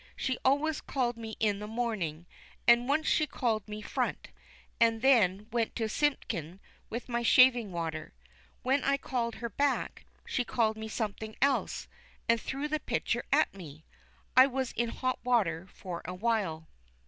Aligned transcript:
She 0.15 0.39
always 0.43 0.81
called 0.81 1.15
me 1.15 1.35
in 1.39 1.59
the 1.59 1.67
morning, 1.67 2.25
and 2.67 2.89
once 2.89 3.05
she 3.05 3.27
called 3.27 3.67
me 3.67 3.83
"front," 3.83 4.29
and 4.79 5.03
then 5.03 5.45
went 5.51 5.75
to 5.75 5.87
Simpkin 5.87 6.59
with 6.89 7.07
my 7.07 7.21
shaving 7.21 7.71
water. 7.71 8.15
When 8.63 8.83
I 8.83 8.97
called 8.97 9.35
her 9.35 9.49
back, 9.49 10.05
she 10.25 10.43
called 10.43 10.75
me 10.75 10.87
something 10.87 11.35
else, 11.39 11.87
and 12.27 12.41
threw 12.41 12.67
the 12.67 12.79
pitcher 12.79 13.23
at 13.31 13.53
me. 13.53 13.85
I 14.35 14.47
was 14.47 14.71
in 14.71 14.89
hot 14.89 15.19
water 15.23 15.67
for 15.71 16.01
a 16.05 16.15
while. 16.15 16.67